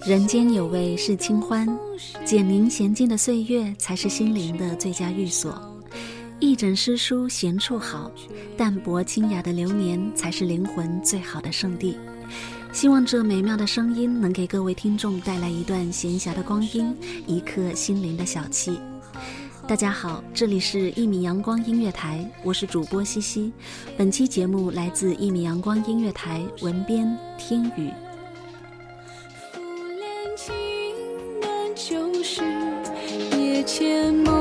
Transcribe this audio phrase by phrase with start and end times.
[0.00, 1.66] 人间有味是清欢，
[2.26, 5.58] 简明娴静的岁月才是心灵的最佳寓所。
[6.40, 8.10] 一枕诗书闲处好，
[8.54, 11.96] 淡泊清雅的流年才是灵魂最好的圣地。
[12.70, 16.94] 希望这美妙的声音能给各位听众带来一段闲暇的光阴，
[17.26, 18.76] 一刻心灵的小憩。
[19.66, 23.50] 大家好，这里是一米阳光音乐台，我是主播西西。
[23.96, 27.90] 本期节目来自一米阳光音乐台，文编天宇。
[34.04, 34.33] 夜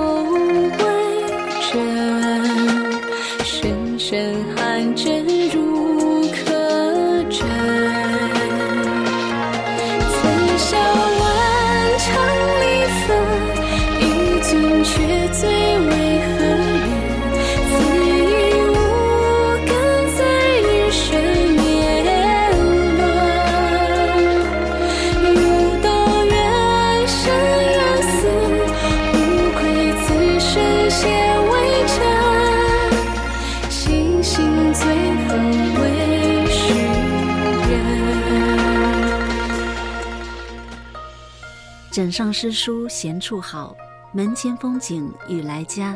[34.34, 34.88] 星星最
[35.28, 35.30] 恨
[35.76, 36.74] 为世
[37.70, 37.72] 人。
[41.92, 43.78] 枕上诗书闲处好，
[44.12, 45.96] 门前风景雨来佳。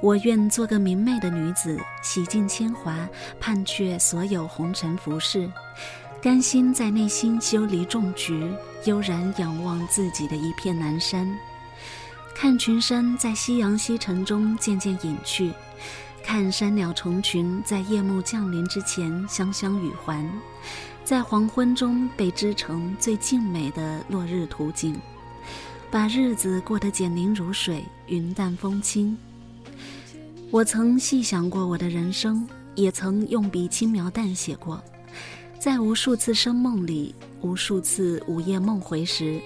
[0.00, 3.06] 我愿做个明媚的女子，洗尽铅华，
[3.38, 5.46] 盼却所有红尘浮世，
[6.22, 8.50] 甘心在内心修篱种菊，
[8.86, 11.30] 悠然仰望自己的一片南山，
[12.34, 15.52] 看群山在夕阳西沉中渐渐隐去，
[16.22, 20.24] 看山鸟虫群在夜幕降临之前香香与还，
[21.04, 24.98] 在黄昏中被织成最静美的落日图景。
[25.90, 29.18] 把日子过得简宁如水，云淡风轻。
[30.52, 34.80] 我曾细想过我的人生，也曾用笔轻描淡写过。
[35.60, 39.38] 在无数次生梦里，无数次午夜梦回时，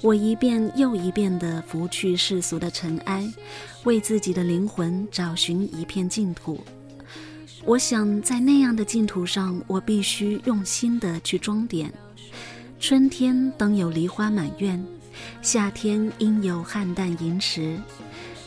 [0.00, 3.30] 我一遍又一遍地拂去世俗的尘埃，
[3.84, 6.58] 为自己的灵魂找寻一片净土。
[7.62, 11.92] 我想，在那样的净土上，我必须用心地去装点。
[12.78, 14.82] 春天当有梨花满院，
[15.42, 17.78] 夏天应有菡萏银池，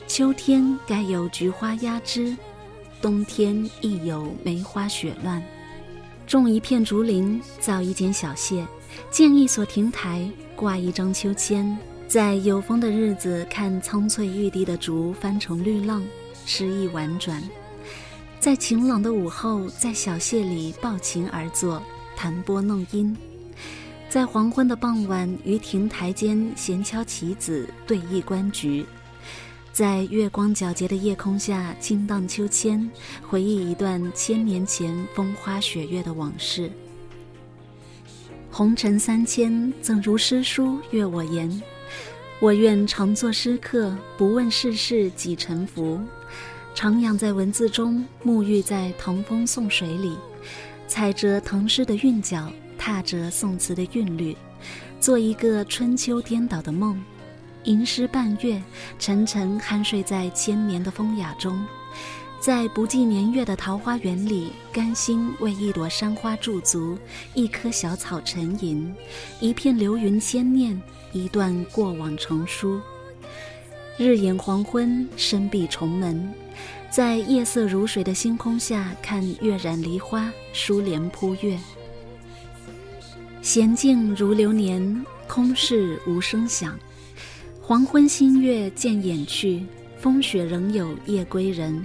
[0.07, 2.35] 秋天该有菊花压枝，
[3.03, 5.43] 冬天亦有梅花雪乱。
[6.33, 8.65] 种一片竹林，造一间小榭，
[9.11, 11.77] 建一所亭台，挂一张秋千，
[12.07, 16.03] 在有风的日子看苍翠欲滴的竹翻成绿浪，
[16.43, 17.39] 诗意婉转；
[18.39, 21.79] 在晴朗的午后，在小榭里抱琴而坐，
[22.15, 23.15] 弹拨弄音。
[24.09, 28.83] 在黄昏的傍晚，于亭台间闲敲棋子，对弈观局；
[29.73, 32.87] 在月光皎洁的夜空下，轻荡秋千，
[33.27, 36.71] 回忆一段千年前风花雪月的往事。
[38.51, 41.59] 红尘三千，怎如诗书悦我言？
[42.39, 45.99] 我愿常作诗客，不问世事几沉浮，
[46.75, 50.15] 徜徉在文字中，沐浴在唐风宋水里，
[50.87, 52.47] 踩着唐诗的韵脚。
[52.75, 54.35] 踏着宋词的韵律，
[54.99, 57.01] 做一个春秋颠倒的梦，
[57.63, 58.61] 吟诗半月，
[58.99, 61.65] 沉沉酣睡在千年的风雅中，
[62.39, 66.97] 在不计年月的桃花源里，甘心为一朵山花驻足，
[67.33, 68.93] 一棵小草沉吟，
[69.39, 70.79] 一片流云牵念，
[71.13, 72.81] 一段过往成书。
[73.97, 76.33] 日掩黄昏，深闭重门，
[76.89, 81.57] 在夜色如水的星空下，看月染梨花，疏帘铺月。
[83.41, 86.77] 闲静如流年，空室无声响。
[87.65, 89.65] 黄昏新月渐远去，
[89.97, 91.81] 风雪仍有夜归人。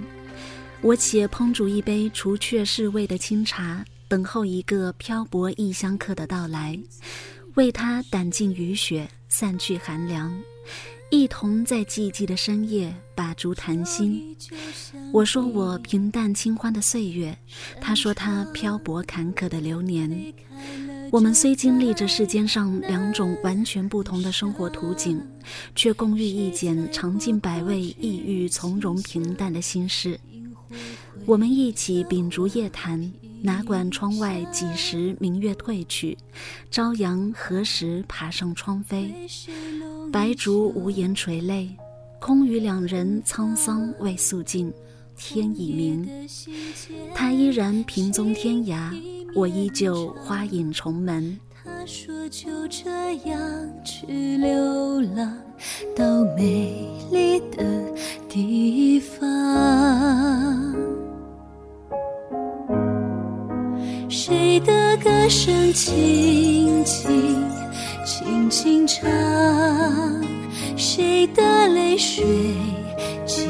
[0.81, 6.77] 我且烹煮一杯除却侍卫的清茶，等候一个漂泊异乡客的到来，
[7.55, 10.37] 为他掸尽雨雪，散去寒凉，
[11.09, 14.35] 一同在寂寂的深夜把烛谈心。
[15.13, 17.37] 我说我平淡清欢的岁月，
[17.79, 20.33] 他说他漂泊坎坷的流年。
[21.11, 25.19] 我们虽经历着世间上两种完全不同的生活图景，
[25.75, 30.19] 却共遇一件尝尽百味、抑郁从容、平淡的心事。
[31.25, 33.11] 我们一起秉烛夜谈，
[33.41, 36.15] 哪管窗外几时明月褪去，
[36.69, 39.09] 朝阳何时爬上窗扉。
[40.11, 41.69] 白烛无言垂泪，
[42.19, 44.71] 空余两人沧桑未诉尽，
[45.17, 46.07] 天已明。
[47.15, 48.93] 他依然萍踪天涯。
[49.35, 51.39] 我依旧花影重门。
[51.63, 52.89] 他说就这
[53.29, 53.39] 样
[53.83, 55.37] 去流浪
[55.95, 57.63] 到美丽的
[58.27, 59.19] 地方。
[64.09, 67.11] 谁的歌声轻轻
[68.05, 69.09] 轻轻唱，
[70.75, 72.25] 谁的泪水
[73.25, 73.47] 静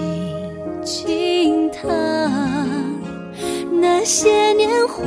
[0.83, 1.89] 静淌，
[3.99, 5.03] 那些年华。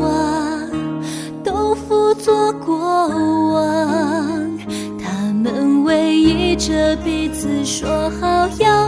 [1.42, 4.58] 都付作过往，
[5.02, 8.81] 他们偎依着彼此，说好要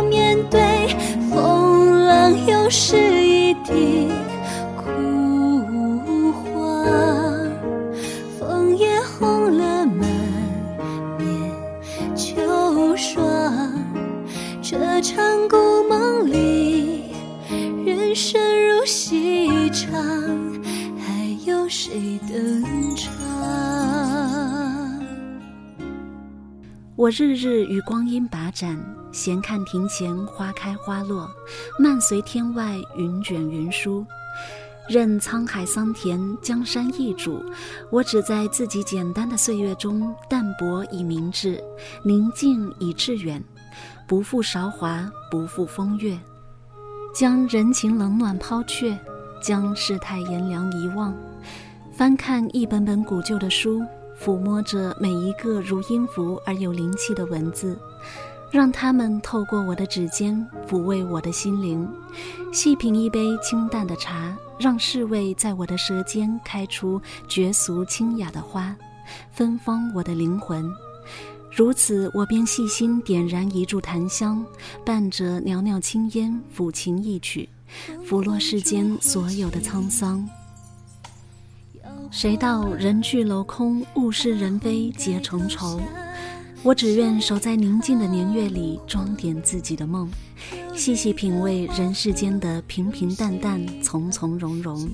[26.96, 28.78] 我日日与光阴把盏，
[29.12, 31.28] 闲看庭前花开花落，
[31.78, 34.06] 漫随天外云卷云舒。
[34.88, 37.42] 任沧海桑田，江山易主，
[37.90, 41.62] 我只在自己简单的岁月中，淡泊以明志，
[42.04, 43.42] 宁静以致远，
[44.06, 46.18] 不负韶华，不负风月，
[47.14, 48.98] 将人情冷暖抛却，
[49.42, 51.14] 将世态炎凉遗忘。
[51.96, 53.80] 翻看一本本古旧的书，
[54.20, 57.78] 抚摸着每一个如音符而有灵气的文字，
[58.50, 61.86] 让它们透过我的指尖抚慰我的心灵；
[62.52, 68.74] 细品一杯清淡的茶，让侍卫在我的舌尖开出绝俗清雅的花，
[69.30, 70.68] 芬芳我的灵魂。
[71.52, 74.44] 如此，我便细心点燃一柱檀香，
[74.84, 77.48] 伴着袅袅青烟，抚琴一曲，
[78.04, 80.28] 拂落世间所有的沧桑。
[82.14, 85.80] 谁道人去楼空，物是人非结成愁？
[86.62, 90.08] 我只愿守在宁静的年月里，装点自己的梦，
[90.76, 94.88] 细细品味人世间的平平淡淡、从从容容。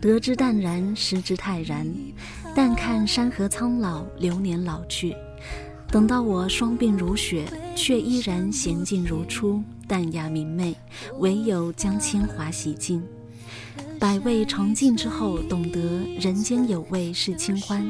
[0.00, 1.84] 得之淡然，失之泰然。
[2.54, 5.16] 淡看山河苍老，流年老去。
[5.90, 10.76] 等到我双鬓如雪，却依然娴静如初，淡雅明媚。
[11.18, 13.02] 唯有将铅华洗净。
[13.98, 15.80] 百味尝尽之后，懂得
[16.20, 17.82] 人间有味是清欢；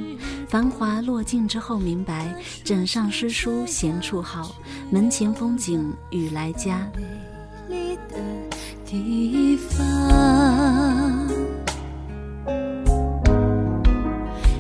[0.49, 2.35] 繁华落尽之后，明白
[2.65, 4.55] 枕上诗书闲处好，
[4.91, 6.89] 门前风景雨来佳。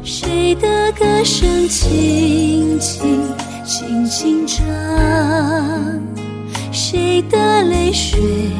[0.02, 3.22] 谁的歌声轻轻
[3.64, 4.66] 轻轻唱，
[6.72, 8.55] 谁的泪水。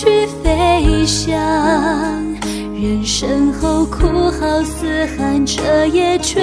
[0.00, 1.38] 去飞翔。
[2.74, 6.42] 人生后哭号嘶喊，这也追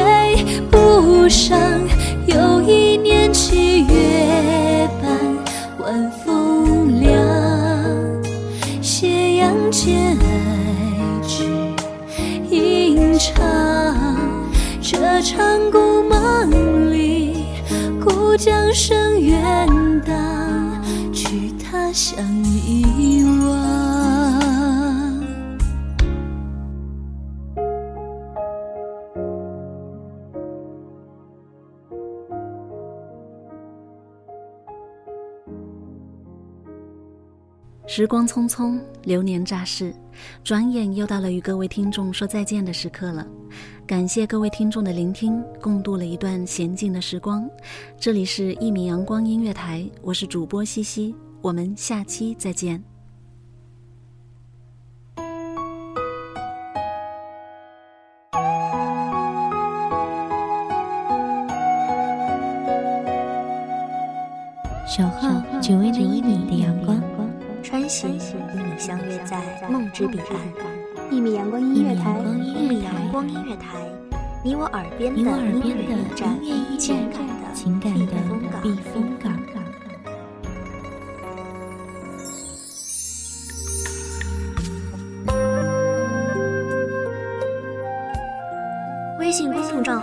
[0.70, 1.60] 不上。
[2.28, 5.10] 又一年七月半，
[5.80, 7.12] 晚风凉，
[8.80, 10.20] 斜阳渐矮，
[11.28, 11.44] 只
[12.56, 13.36] 吟唱。
[14.84, 17.38] 这场故梦里，
[18.00, 19.68] 故将声远
[20.06, 20.16] 荡，
[21.98, 23.58] 去他乡遗忘。
[37.88, 39.92] 时光匆匆，流年乍逝，
[40.44, 43.26] 转眼又到了与各位听众说再见的时刻了。
[43.88, 47.50] 感谢各位听众的聆听，共度了一段娴静的时光。
[48.00, 52.84] 这里是一米阳光音乐台，我是主播西西，我们下期再见。
[64.88, 65.30] 守候
[65.62, 67.00] 只为那一米的阳光，
[67.62, 68.20] 穿行与
[68.56, 70.28] 你相约在梦之彼岸。
[71.12, 73.78] 一米阳光音乐台，一米阳光音乐台，
[74.44, 76.67] 你我耳边的我耳边的音乐驿站音乐驿情站